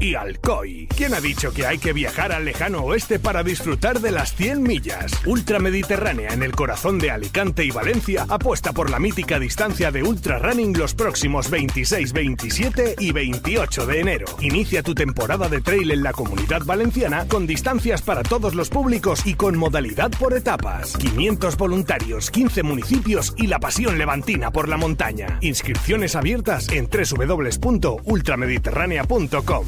[0.00, 0.88] y Alcoy.
[0.96, 4.62] ¿Quién ha dicho que hay que viajar al lejano oeste para disfrutar de las 100
[4.62, 5.12] millas?
[5.26, 10.02] Ultra Mediterránea en el corazón de Alicante y Valencia apuesta por la mítica distancia de
[10.02, 14.26] Ultra Running los próximos 26, 27 y 28 de enero.
[14.40, 19.26] Inicia tu temporada de trail en la comunidad valenciana con distancias para todos los públicos
[19.26, 20.96] y con modalidad por etapas.
[20.96, 25.38] 500 voluntarios, 15 municipios y la pasión levantina por la montaña.
[25.40, 29.66] Inscripciones abiertas en www.ultramediterránea.com.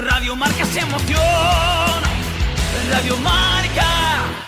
[0.00, 1.18] Radio Marca se emoción.
[2.90, 4.47] Radio Marca.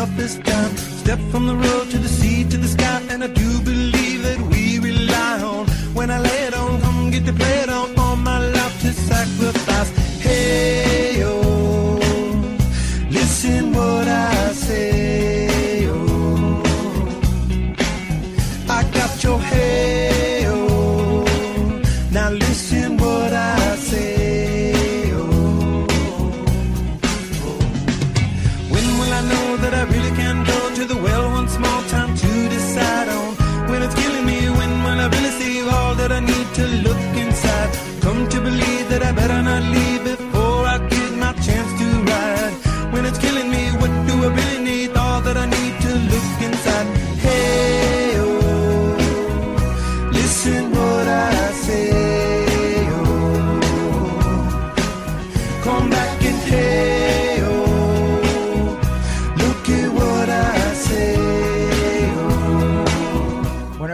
[0.00, 0.76] Myself this time.
[0.76, 3.49] Step from the road to the sea to the sky, and I do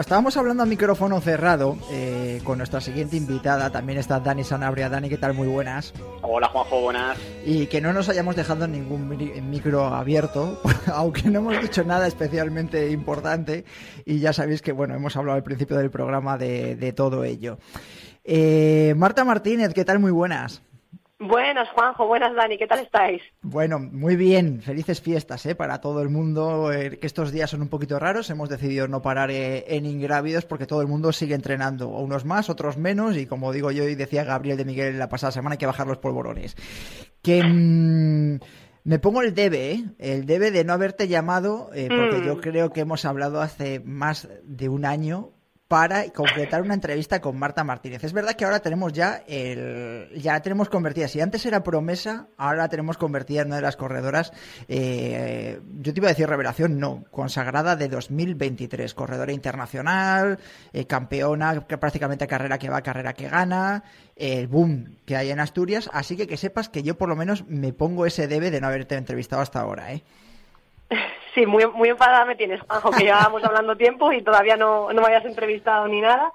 [0.07, 3.71] estábamos hablando a micrófono cerrado eh, con nuestra siguiente invitada.
[3.71, 4.89] También está Dani Sanabria.
[4.89, 5.35] Dani, ¿qué tal?
[5.35, 5.93] Muy buenas.
[6.23, 7.19] Hola Juanjo, buenas.
[7.45, 10.61] Y que no nos hayamos dejado ningún mi- micro abierto,
[10.93, 13.65] aunque no hemos dicho nada especialmente importante.
[14.05, 17.59] Y ya sabéis que, bueno, hemos hablado al principio del programa de, de todo ello.
[18.23, 19.99] Eh, Marta Martínez, ¿qué tal?
[19.99, 20.63] Muy buenas.
[21.19, 22.07] Buenas, Juanjo.
[22.07, 22.59] Buenas, Dani.
[22.59, 23.23] ¿Qué tal estáis?
[23.41, 25.55] Bueno, muy bien, felices fiestas ¿eh?
[25.55, 29.01] para todo el mundo, eh, que estos días son un poquito raros, hemos decidido no
[29.01, 33.25] parar eh, en ingrávidos porque todo el mundo sigue entrenando, unos más, otros menos, y
[33.25, 35.99] como digo yo y decía Gabriel de Miguel la pasada semana, hay que bajar los
[35.99, 36.55] polvorones.
[37.23, 38.39] Que mm,
[38.85, 39.85] me pongo el debe, ¿eh?
[39.99, 42.27] el debe de no haberte llamado, eh, porque Mm.
[42.27, 45.33] yo creo que hemos hablado hace más de un año
[45.69, 48.05] para concretar una entrevista con Marta Martínez.
[48.05, 51.09] Es verdad que ahora tenemos ya el, ya la tenemos convertida.
[51.09, 54.33] Si antes era promesa, ahora la tenemos convertida en una de las corredoras.
[54.69, 60.39] eh, yo te iba a decir revelación, no, consagrada de 2023, corredora internacional,
[60.73, 63.83] eh, campeona, que prácticamente carrera que va, carrera que gana,
[64.15, 65.91] el boom que hay en Asturias.
[65.93, 68.69] Así que que sepas que yo por lo menos me pongo ese debe de no
[68.69, 70.05] haberte entrevistado hasta ahora, ¿eh?
[71.37, 75.03] Sí, muy, muy enfadada me tienes, Juanjo, que llevábamos hablando tiempo y todavía no, no
[75.03, 76.33] me habías entrevistado ni nada.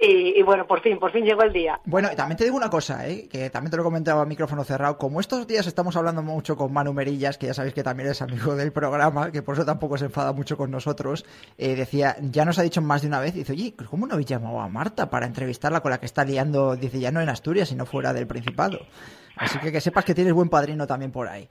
[0.00, 1.80] Y, y bueno, por fin, por fin llegó el día.
[1.84, 3.28] Bueno, y también te digo una cosa, ¿eh?
[3.30, 4.98] que también te lo comentaba a micrófono cerrado.
[4.98, 8.20] Como estos días estamos hablando mucho con Manu Merillas, que ya sabéis que también es
[8.22, 11.24] amigo del programa, que por eso tampoco se enfada mucho con nosotros,
[11.56, 14.26] eh, decía, ya nos ha dicho más de una vez, dice, oye, ¿cómo no habéis
[14.26, 17.68] llamado a Marta para entrevistarla con la que está liando, dice, ya no en Asturias,
[17.68, 18.80] sino fuera del Principado?
[19.36, 21.48] Así que que sepas que tienes buen padrino también por ahí.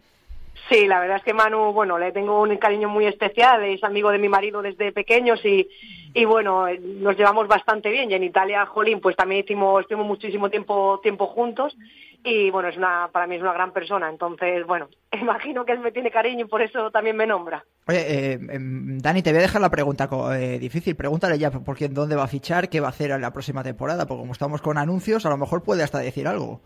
[0.69, 4.11] Sí, la verdad es que Manu, bueno, le tengo un cariño muy especial, es amigo
[4.11, 5.67] de mi marido desde pequeños y,
[6.13, 8.09] y bueno, nos llevamos bastante bien.
[8.09, 11.75] Y en Italia, Jolín, pues también hicimos, estuvimos muchísimo tiempo, tiempo juntos
[12.23, 14.09] y bueno, es una, para mí es una gran persona.
[14.09, 17.65] Entonces, bueno, imagino que él me tiene cariño y por eso también me nombra.
[17.87, 20.95] Oye, eh, em, Dani, te voy a dejar la pregunta eh, difícil.
[20.95, 23.63] Pregúntale ya por quién, dónde va a fichar, qué va a hacer en la próxima
[23.63, 26.61] temporada, porque como estamos con anuncios, a lo mejor puede hasta decir algo.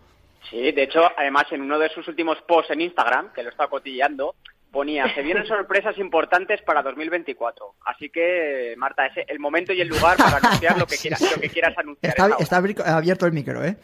[0.50, 3.70] Sí, de hecho, además en uno de sus últimos posts en Instagram, que lo estado
[3.70, 4.36] cotilleando,
[4.72, 7.76] ponía, se vienen sorpresas importantes para 2024.
[7.86, 11.42] Así que, Marta, es el momento y el lugar para anunciar lo que quieras, lo
[11.42, 12.12] que quieras anunciar.
[12.12, 13.78] Está, está abierto el micro, ¿eh?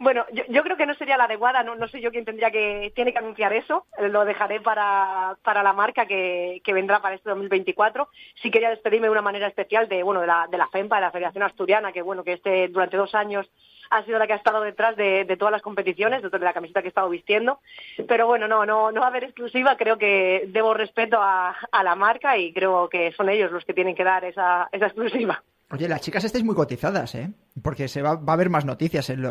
[0.00, 3.12] Bueno, yo, creo que no sería la adecuada, no, sé yo quién tendría que, tiene
[3.12, 8.08] que anunciar eso, lo dejaré para, para la marca que, que vendrá para este 2024.
[8.40, 11.02] Sí quería despedirme de una manera especial de, bueno, de la, de la FEMPA, de
[11.02, 13.50] la Federación Asturiana, que bueno, que este, durante dos años
[13.90, 16.80] ha sido la que ha estado detrás de, de, todas las competiciones, de la camiseta
[16.80, 17.60] que he estado vistiendo.
[18.06, 21.82] Pero bueno, no, no, no va a haber exclusiva, creo que debo respeto a, a
[21.82, 25.42] la marca y creo que son ellos los que tienen que dar esa, esa exclusiva.
[25.70, 27.28] Oye, las chicas estáis muy cotizadas, ¿eh?
[27.62, 29.22] Porque se va, va a haber más noticias en,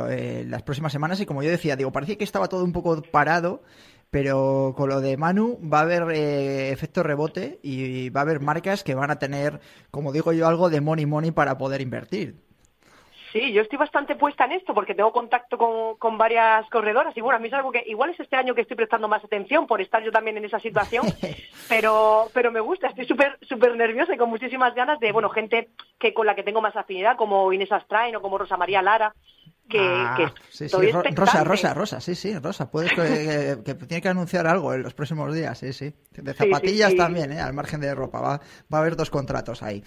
[0.50, 3.63] las próximas semanas y como yo decía, digo, parecía que estaba todo un poco parado,
[4.09, 8.39] pero con lo de Manu va a haber eh, efecto rebote y va a haber
[8.39, 9.59] marcas que van a tener,
[9.91, 12.47] como digo yo, algo de money money para poder invertir.
[13.33, 17.38] Sí, yo estoy bastante puesta en esto porque tengo contacto con, varias corredoras y bueno,
[17.38, 19.81] a mí es algo que igual es este año que estoy prestando más atención por
[19.81, 21.06] estar yo también en esa situación,
[21.69, 25.69] pero pero me gusta, estoy súper súper nerviosa y con muchísimas ganas de, bueno, gente
[26.00, 29.14] que con la que tengo más afinidad como Inés Astrain o como Rosa María Lara,
[29.70, 30.92] que, ah, sí, sí.
[31.14, 34.94] Rosa, Rosa, Rosa, sí, sí, Rosa, puedes que, que, tiene que anunciar algo en los
[34.94, 35.94] próximos días, sí, sí.
[36.12, 37.42] De zapatillas también, ¿eh?
[37.42, 38.38] al margen de ropa, va,
[38.74, 39.84] va a haber dos contratos ahí.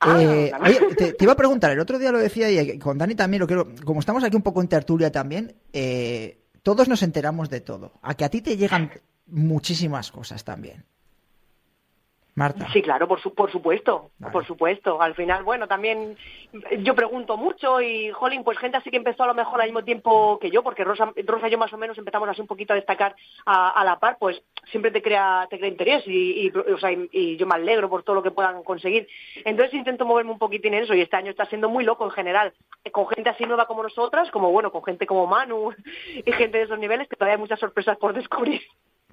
[0.00, 0.52] Ah, eh,
[0.96, 3.68] te, iba a preguntar, el otro día lo decía y con Dani también lo quiero,
[3.84, 7.92] como estamos aquí un poco en tertulia también, eh, todos nos enteramos de todo.
[8.02, 8.90] A que a ti te llegan
[9.26, 10.84] muchísimas cosas también.
[12.34, 12.66] Marta.
[12.72, 15.02] Sí, claro, por, su, por supuesto, por supuesto.
[15.02, 16.16] Al final, bueno, también
[16.78, 19.84] yo pregunto mucho y, jolín, pues gente así que empezó a lo mejor al mismo
[19.84, 22.72] tiempo que yo, porque Rosa, Rosa y yo más o menos empezamos así un poquito
[22.72, 23.14] a destacar
[23.44, 27.46] a, la par, pues siempre te crea, te crea interés y, o sea, y, yo
[27.46, 29.06] me alegro por todo lo que puedan conseguir.
[29.44, 32.12] Entonces intento moverme un poquitín en eso y este año está siendo muy loco en
[32.12, 32.54] general,
[32.92, 35.74] con gente así nueva como nosotras, como bueno, con gente como Manu
[36.24, 38.62] y gente de esos niveles que todavía hay muchas sorpresas por descubrir.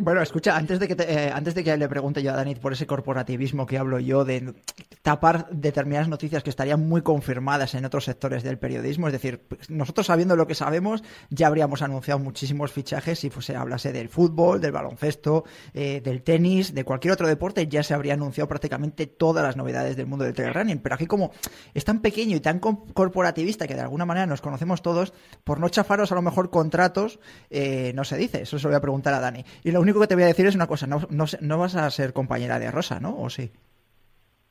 [0.02, 2.72] Bueno, escucha, antes de que eh, antes de que le pregunte yo a Danit por
[2.72, 4.54] ese corporativismo que hablo yo de
[5.02, 9.70] tapar determinadas noticias que estarían muy confirmadas en otros sectores del periodismo, es decir, pues,
[9.70, 14.62] nosotros sabiendo lo que sabemos ya habríamos anunciado muchísimos fichajes si fuese hablase del fútbol,
[14.62, 15.44] del baloncesto,
[15.74, 19.98] eh, del tenis, de cualquier otro deporte, ya se habría anunciado prácticamente todas las novedades
[19.98, 21.32] del mundo del trail running, pero aquí como
[21.74, 25.12] es tan pequeño y tan corporativista que de alguna manera nos conocemos todos,
[25.44, 27.20] por no chafaros a lo mejor contratos,
[27.50, 29.44] eh, no se dice, eso se lo voy a preguntar a Dani.
[29.90, 32.14] Único que te voy a decir es una cosa, no, no, no vas a ser
[32.14, 33.18] compañera de Rosa, ¿no?
[33.18, 33.52] ¿O sí?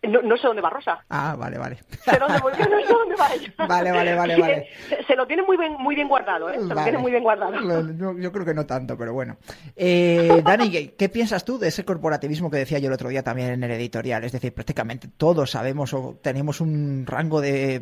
[0.03, 1.05] No, no, sé dónde va Rosa.
[1.09, 1.79] Ah, vale, vale.
[2.05, 2.39] Sé dónde
[2.71, 3.53] no sé dónde va ella.
[3.67, 4.69] Vale, vale, vale, vale.
[5.07, 6.59] Se, lo tiene muy bien, muy bien guardado, ¿eh?
[6.61, 7.53] Se lo tiene muy bien guardado.
[8.17, 9.39] Yo, creo que no tanto, pero bueno.
[9.75, 13.51] Eh, Dani, ¿qué, piensas tú de ese corporativismo que decía yo el otro día también
[13.51, 14.23] en el editorial?
[14.23, 17.81] Es decir, prácticamente todos sabemos o tenemos un rango de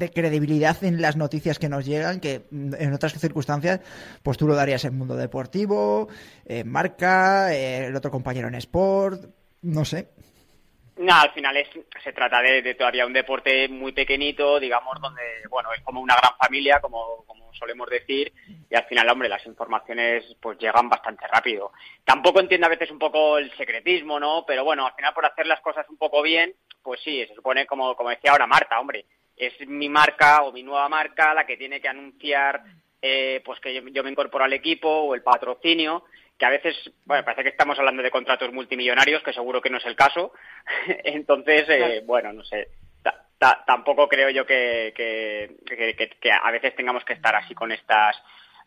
[0.00, 3.80] de credibilidad en las noticias que nos llegan, que en otras circunstancias,
[4.24, 6.08] pues tú lo darías en mundo deportivo,
[6.44, 9.26] en marca, el otro compañero en sport,
[9.62, 10.08] no sé.
[10.96, 11.68] No, al final es,
[12.04, 16.32] se trata de, todavía un deporte muy pequeñito, digamos, donde, bueno, es como una gran
[16.38, 18.32] familia, como, como solemos decir,
[18.68, 21.72] y al final, hombre, las informaciones pues llegan bastante rápido.
[22.04, 24.44] Tampoco entiendo a veces un poco el secretismo, ¿no?
[24.46, 27.64] Pero bueno, al final por hacer las cosas un poco bien, pues sí, se supone,
[27.66, 29.06] como, como decía ahora Marta, hombre,
[29.40, 32.62] es mi marca o mi nueva marca la que tiene que anunciar
[33.00, 36.04] eh, pues que yo, me incorporo al equipo o el patrocinio
[36.38, 39.76] que a veces, bueno, parece que estamos hablando de contratos multimillonarios, que seguro que no
[39.76, 40.32] es el caso.
[41.04, 42.68] Entonces, eh, bueno, no sé,
[43.66, 48.16] tampoco creo yo que, que, a veces tengamos que estar así con estas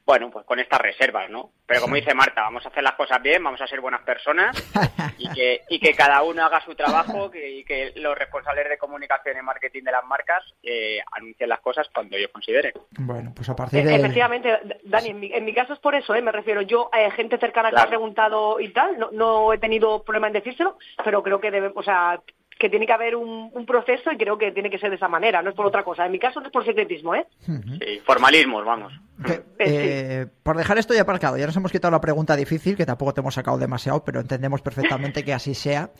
[0.05, 1.51] bueno, pues con estas reservas, ¿no?
[1.65, 4.55] Pero como dice Marta, vamos a hacer las cosas bien, vamos a ser buenas personas
[5.17, 9.37] y que, y que cada uno haga su trabajo y que los responsables de comunicación
[9.37, 12.73] y marketing de las marcas eh, anuncien las cosas cuando ellos consideren.
[12.99, 13.95] Bueno, pues a partir de...
[13.95, 16.21] Efectivamente, Dani, en mi, caso es por eso, ¿eh?
[16.21, 16.61] me refiero.
[16.61, 20.33] Yo, eh, gente cercana que ha preguntado y tal, no, no he tenido problema en
[20.33, 22.19] decírselo, pero creo que debe, o sea,
[22.63, 25.41] que tiene que haber un, proceso y creo que tiene que ser de esa manera,
[25.41, 26.05] no es por otra cosa.
[26.05, 27.27] En mi caso no es por secretismo, ¿eh?
[27.45, 28.93] Sí, formalismos, vamos.
[29.59, 33.13] Eh, por dejar esto ya aparcado, ya nos hemos quitado la pregunta difícil, que tampoco
[33.13, 35.91] te hemos sacado demasiado, pero entendemos perfectamente que así sea.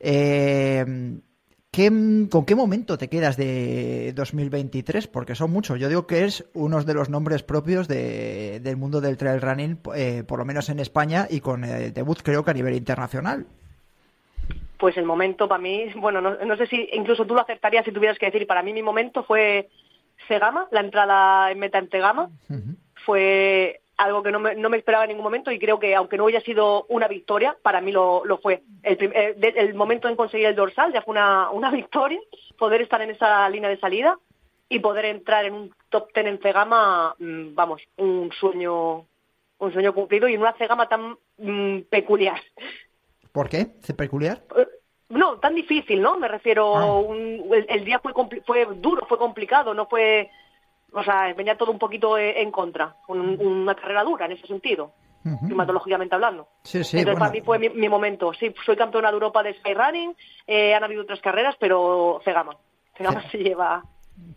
[0.00, 0.84] Eh,
[1.74, 5.06] ¿Con qué momento te quedas de 2023?
[5.06, 5.78] Porque son muchos.
[5.78, 10.24] Yo digo que es uno de los nombres propios del mundo del trail running, eh,
[10.26, 13.46] por lo menos en España, y con el debut creo que a nivel internacional
[14.82, 18.18] pues el momento para mí, bueno, no, sé si incluso tú lo aceptarías si tuvieras
[18.18, 19.68] que decir, para mí mi momento fue
[20.26, 22.30] Segama, la entrada en meta en Tegama,
[23.06, 26.16] fue algo que no me, no me, esperaba en ningún momento y creo que aunque
[26.16, 28.64] no haya sido una victoria, para mí lo, lo fue.
[28.82, 32.18] El, eh, el, momento en conseguir el dorsal ya fue una, una victoria,
[32.58, 34.18] poder estar en esa línea de salida
[34.68, 39.06] y poder entrar en un top ten en Tegama, mm, vamos, un sueño
[39.58, 42.40] un sueño cumplido y en una cegama tan mm, peculiar.
[43.32, 43.68] ¿Por qué?
[43.82, 44.42] ¿Es peculiar?
[45.12, 46.18] No, tan difícil, ¿no?
[46.18, 46.96] Me refiero, Ah.
[47.00, 48.12] un- el, el día fue,
[48.46, 50.30] fue duro, fue complicado, no fue,
[50.92, 54.46] o sea, venía todo un poquito eh, en contra, un- una carrera dura en ese
[54.46, 54.92] sentido,
[55.46, 56.48] climatológicamente hablando.
[56.64, 57.18] Sí, sí, Entonces bueno.
[57.18, 58.32] para mí fue mi, mi momento.
[58.32, 60.16] Sí, soy campeona de Europa de Skyrunning,
[60.46, 62.56] eh, han habido otras carreras, pero Cegama.
[62.96, 63.84] Cegama se lleva...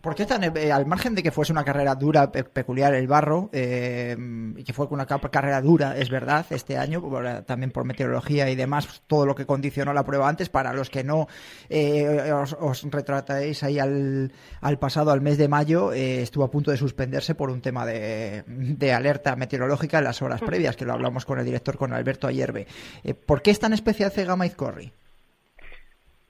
[0.00, 3.06] ¿Por qué tan, eh, al margen de que fuese una carrera dura, pe- peculiar el
[3.08, 4.16] barro, eh,
[4.56, 7.84] y que fue una ca- carrera dura, es verdad, este año, por, eh, también por
[7.84, 11.26] meteorología y demás, pues, todo lo que condicionó la prueba antes, para los que no
[11.68, 16.50] eh, os, os retratáis ahí al, al pasado, al mes de mayo, eh, estuvo a
[16.50, 20.84] punto de suspenderse por un tema de, de alerta meteorológica en las horas previas, que
[20.84, 22.66] lo hablamos con el director, con Alberto Ayerbe.
[23.02, 24.92] Eh, ¿Por qué es tan especial Cegama Izcorri?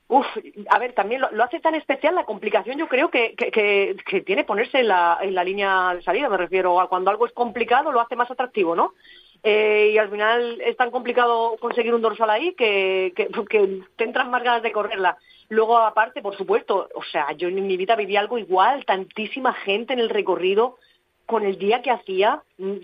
[0.08, 0.26] Uf,
[0.70, 4.78] a ver, también lo, hace tan especial la complicación, yo creo que, que, tiene ponerse
[4.78, 8.00] en la, en la línea de salida, me refiero a cuando algo es complicado lo
[8.00, 8.94] hace más atractivo, ¿no?
[9.42, 13.12] Eh, y al final es tan complicado conseguir un dorsal ahí que
[13.96, 15.18] te entran más ganas de correrla.
[15.48, 19.92] Luego, aparte, por supuesto, o sea, yo en mi vida viví algo igual, tantísima gente
[19.92, 20.78] en el recorrido,
[21.26, 22.76] con el día que hacía mm,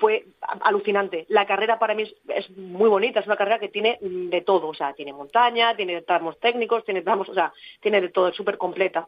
[0.00, 0.26] fue
[0.62, 1.26] alucinante.
[1.28, 4.40] La carrera para mí es, es muy bonita, es una carrera que tiene mm, de
[4.40, 8.28] todo, o sea, tiene montaña, tiene tramos técnicos, tiene tramos, o sea, tiene de todo,
[8.28, 9.06] es súper completa.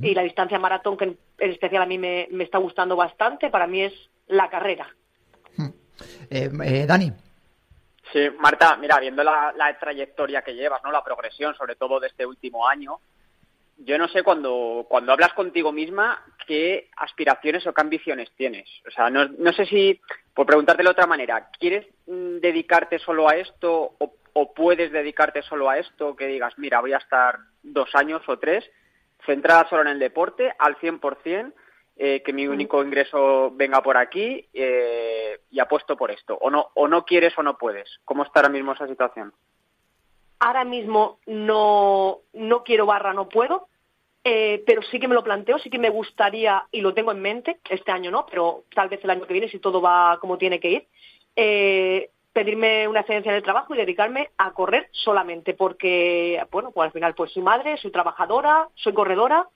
[0.00, 3.66] Y la distancia maratón, que en, especial a mí me, me está gustando bastante, para
[3.66, 3.92] mí es
[4.28, 4.88] la carrera.
[6.30, 7.12] Eh, eh, Dani.
[8.10, 10.90] Sí, Marta, mira, viendo la, la trayectoria que llevas, ¿no?
[10.90, 12.98] La progresión, sobre todo de este último año,
[13.78, 18.68] yo no sé cuando, cuando hablas contigo misma qué aspiraciones o qué ambiciones tienes.
[18.86, 20.00] O sea, no, no sé si,
[20.34, 25.42] por preguntarte de otra manera, ¿quieres mm, dedicarte solo a esto o, o puedes dedicarte
[25.42, 26.16] solo a esto?
[26.16, 28.64] Que digas, mira, voy a estar dos años o tres
[29.26, 31.52] centrada solo en el deporte, al 100%,
[31.96, 36.36] eh, que mi único ingreso venga por aquí eh, y apuesto por esto.
[36.40, 37.88] O no, o no quieres o no puedes.
[38.04, 39.32] ¿Cómo está ahora mismo esa situación?
[40.40, 43.68] Ahora mismo no, no quiero barra, no puedo,
[44.24, 47.20] eh, pero sí que me lo planteo, sí que me gustaría, y lo tengo en
[47.20, 50.38] mente, este año no, pero tal vez el año que viene, si todo va como
[50.38, 50.86] tiene que ir,
[51.36, 56.86] eh, pedirme una excedencia en el trabajo y dedicarme a correr solamente, porque, bueno, pues
[56.86, 59.46] al final pues soy madre, soy trabajadora, soy corredora,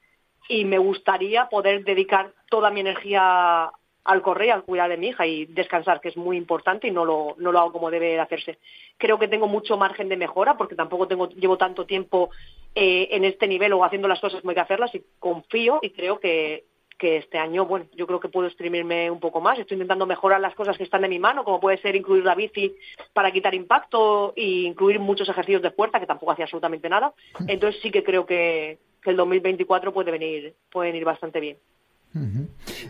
[0.49, 3.71] y me gustaría poder dedicar toda mi energía
[4.05, 7.05] al correr, al cuidar de mi hija y descansar, que es muy importante y no
[7.05, 8.59] lo, no lo hago como debe de hacerse.
[8.97, 12.31] Creo que tengo mucho margen de mejora porque tampoco tengo, llevo tanto tiempo
[12.75, 15.91] eh, en este nivel o haciendo las cosas como hay que hacerlas y confío y
[15.91, 16.65] creo que,
[16.99, 19.59] que este año, bueno, yo creo que puedo exprimirme un poco más.
[19.59, 22.35] Estoy intentando mejorar las cosas que están de mi mano, como puede ser incluir la
[22.35, 22.75] bici
[23.13, 27.13] para quitar impacto e incluir muchos ejercicios de fuerza, que tampoco hacía absolutamente nada.
[27.47, 31.57] Entonces sí que creo que, que el 2024 puede venir, puede venir bastante bien.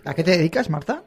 [0.04, 1.04] ¿A qué te dedicas, Marta?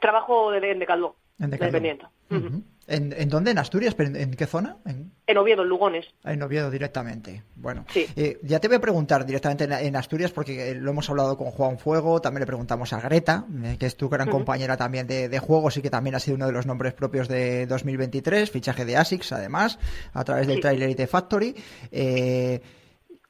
[0.00, 1.14] Trabajo de, en En de Decathlon.
[1.58, 2.06] dependiente.
[2.30, 2.62] Ujú.
[2.88, 3.50] ¿En, en dónde?
[3.50, 3.94] ¿En Asturias?
[3.94, 4.78] ¿Pero en, en qué zona?
[4.86, 6.06] En, En Oviedo, en Lugones.
[6.24, 7.42] en Oviedo directamente.
[7.54, 8.06] Bueno, Sí.
[8.16, 11.50] eh, ya te voy a preguntar directamente en, Asturias porque eh, lo hemos hablado con
[11.50, 15.28] Juan Fuego, también le preguntamos a Greta, eh, que es tu gran compañera también de,
[15.28, 18.84] de juegos y que también ha sido uno de los nombres propios de 2023, fichaje
[18.86, 19.78] de ASICS además,
[20.14, 20.62] a través del Sí.
[20.62, 21.54] Trailer IT Factory.
[21.92, 22.60] Eh,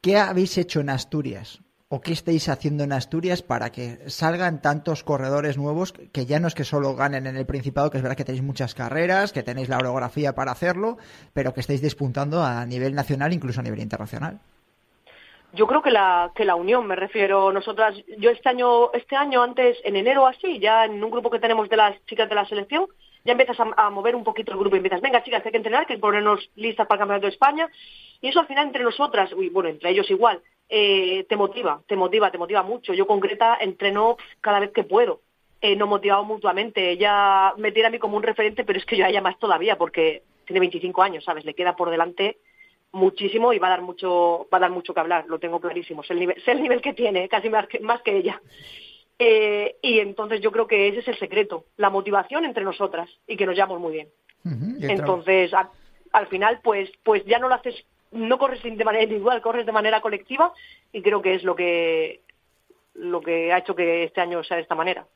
[0.00, 1.61] ¿Qué habéis hecho en Asturias?
[1.90, 6.47] ¿O qué estáis haciendo en Asturias para que salgan tantos corredores nuevos que ya no
[6.47, 9.42] es que solo ganen en el Principado, que es verdad que tenéis muchas carreras, que
[9.42, 10.99] tenéis la orografía para hacerlo,
[11.33, 14.38] pero que estáis despuntando a nivel nacional, incluso a nivel internacional?
[15.54, 19.42] Yo creo que la, que la unión, me refiero, nosotras, yo este año, este año
[19.42, 22.45] antes, en enero así, ya en un grupo que tenemos de las chicas de la
[22.45, 22.85] selección,
[23.25, 25.57] ya empiezas a, a mover un poquito el grupo y empiezas, venga chicas, hay que
[25.57, 27.66] entrenar, hay que ponernos listas para el Campeonato de España,
[28.21, 31.96] y eso al final entre nosotras, y bueno, entre ellos igual, eh, te motiva, te
[31.96, 32.92] motiva, te motiva mucho.
[32.94, 35.20] Yo con Greta entreno cada vez que puedo.
[35.60, 36.90] Eh, nos motivamos mutuamente.
[36.90, 39.38] Ella me tiene a mí como un referente, pero es que yo a ella más
[39.38, 41.44] todavía, porque tiene 25 años, ¿sabes?
[41.44, 42.38] Le queda por delante
[42.92, 46.02] muchísimo y va a dar mucho, va a dar mucho que hablar, lo tengo clarísimo.
[46.02, 48.40] Sé el nivel, sé el nivel que tiene, casi más que, más que ella.
[49.18, 53.37] Eh, y entonces yo creo que ese es el secreto, la motivación entre nosotras y
[53.37, 54.08] que nos llevamos muy bien.
[54.92, 55.70] Entonces, a-
[56.12, 57.75] al final, pues, pues ya no lo haces,
[58.12, 60.53] no corres de manera individual, corres de manera colectiva
[60.93, 62.21] y creo que es lo que
[62.95, 65.07] lo que ha hecho que este año sea de esta manera.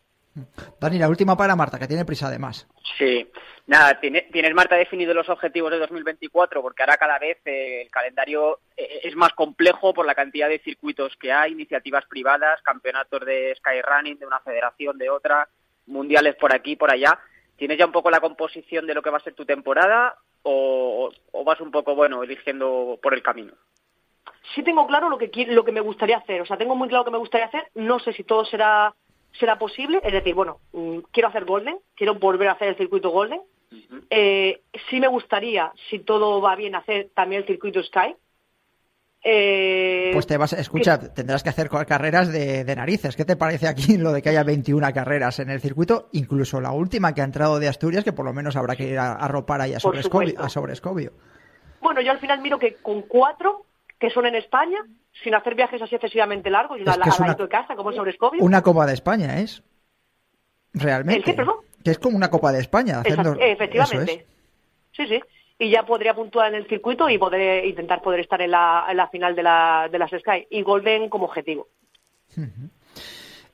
[0.80, 2.66] Dani, la última para Marta, que tiene prisa además.
[2.96, 3.30] Sí,
[3.66, 7.90] nada, tiene- tienes Marta definido los objetivos de 2024 porque ahora cada vez eh, el
[7.90, 13.20] calendario eh, es más complejo por la cantidad de circuitos que hay, iniciativas privadas, campeonatos
[13.26, 15.48] de skyrunning de una federación, de otra,
[15.86, 17.18] mundiales por aquí, por allá.
[17.56, 21.10] ¿Tienes ya un poco la composición de lo que va a ser tu temporada o,
[21.32, 23.52] o vas un poco, bueno, eligiendo por el camino?
[24.54, 27.02] Sí tengo claro lo que lo que me gustaría hacer, o sea, tengo muy claro
[27.02, 28.94] lo que me gustaría hacer, no sé si todo será
[29.38, 33.10] será posible, es decir, bueno, mm, quiero hacer Golden, quiero volver a hacer el circuito
[33.10, 33.40] Golden.
[34.10, 38.14] Eh, sí me gustaría, si todo va bien, hacer también el circuito Sky.
[39.24, 43.14] Eh, Pues te vas, escucha, tendrás que hacer carreras de, de narices.
[43.14, 46.08] ¿Qué te parece aquí lo de que haya 21 carreras en el circuito?
[46.12, 48.98] Incluso la última que ha entrado de Asturias, que por lo menos habrá que ir
[48.98, 50.28] a, a ropar ahí a Sobrescobio.
[50.30, 50.42] supuesto.
[50.44, 51.12] A Sobrescobio.
[51.80, 53.64] Bueno, yo al final miro que con cuatro
[53.98, 54.78] que son en España,
[55.22, 57.96] sin hacer viajes así excesivamente largos, y una Es que al de casa, como es
[57.96, 58.42] Sobrescobio.
[58.42, 59.62] Una Copa de España es.
[60.74, 61.18] Realmente.
[61.20, 61.56] ¿El qué, perdón?
[61.84, 63.00] Que es como una Copa de España.
[63.00, 64.26] haciendo- efectivamente.
[64.92, 65.20] Sí, sí.
[65.58, 68.96] Y ya podría puntuar en el circuito y poder intentar poder estar en la, en
[68.96, 70.46] la final de, la, de las Sky.
[70.50, 71.68] Y Golden como objetivo.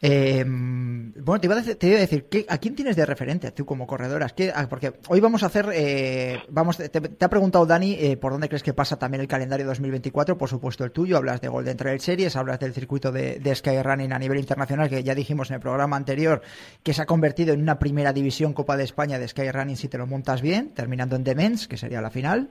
[0.00, 3.04] Eh, bueno, te iba a decir, te iba a decir ¿qué- ¿a quién tienes de
[3.04, 4.32] referente tú como corredoras?
[4.32, 8.30] ¿Qué- ah, porque hoy vamos a hacer, eh, vamos, te, ha preguntado Dani eh, por
[8.30, 11.76] dónde crees que pasa también el calendario 2024, por supuesto el tuyo, hablas de Golden
[11.76, 15.60] Trail Series, hablas del circuito de, Skyrunning a nivel internacional, que ya dijimos en el
[15.60, 16.42] programa anterior
[16.84, 19.98] que se ha convertido en una primera división Copa de España de Skyrunning si te
[19.98, 22.50] lo montas bien, terminando en The Men's, que sería la final.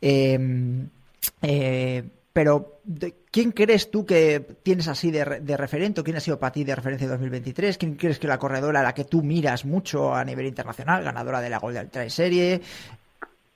[0.00, 0.88] Eh,
[1.42, 6.00] eh, pero, de- ¿quién crees tú que tienes así de, de referente?
[6.00, 7.76] o ¿Quién ha sido para ti de referencia en 2023?
[7.78, 11.40] ¿Quién crees que la corredora a la que tú miras mucho a nivel internacional, ganadora
[11.40, 12.60] de la Golden Trail Serie?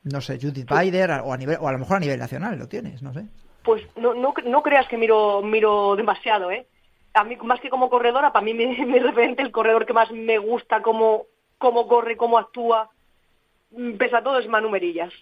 [0.04, 2.68] No sé, Judith Bider, o a, nivel, o a lo mejor a nivel nacional lo
[2.68, 3.24] tienes, no sé.
[3.64, 6.66] Pues no, no, no creas que miro, miro demasiado, ¿eh?
[7.14, 10.10] A mí, más que como corredora, para mí mi, mi referente, el corredor que más
[10.12, 11.24] me gusta, cómo,
[11.58, 12.90] cómo corre, cómo actúa,
[13.72, 15.12] mm, pese a todo, es Manu Merillas.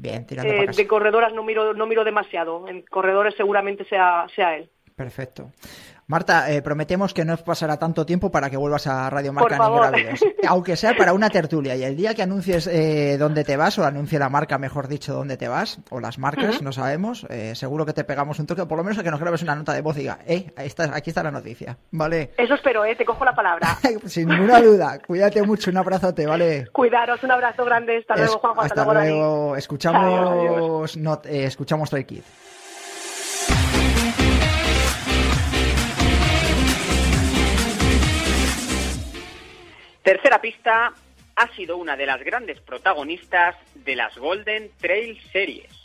[0.00, 0.80] Bien, tirando Eh, para casa.
[0.80, 2.66] de corredoras no miro, no miro demasiado.
[2.68, 4.70] En corredores seguramente sea, sea él.
[4.96, 5.50] Perfecto.
[6.10, 9.56] Marta, eh, prometemos que no pasará tanto tiempo para que vuelvas a Radio Marca Por
[9.56, 9.92] favor.
[10.48, 11.76] Aunque sea para una tertulia.
[11.76, 15.14] Y el día que anuncies eh, dónde te vas, o anuncie la marca, mejor dicho,
[15.14, 18.62] dónde te vas, o las marcas, no sabemos, eh, seguro que te pegamos un toque,
[18.62, 20.52] o por lo menos a que nos grabes una nota de voz y diga, eh,
[20.56, 21.78] ahí está, aquí está la noticia.
[21.92, 22.32] Vale.
[22.36, 22.96] Eso espero, ¿eh?
[22.96, 23.78] Te cojo la palabra.
[24.06, 24.98] Sin ninguna duda.
[25.06, 26.66] Cuídate mucho, un abrazote, ¿vale?
[26.72, 27.98] Cuidaros, un abrazo grande.
[27.98, 28.62] Hasta luego, Juanjo.
[28.62, 29.10] hasta luego, Dani.
[29.10, 29.56] luego.
[29.56, 32.22] Escuchamos, Adiós, not- eh, escuchamos Trail Kid.
[40.02, 40.92] Tercera pista
[41.36, 45.79] ha sido una de las grandes protagonistas de las Golden Trail Series.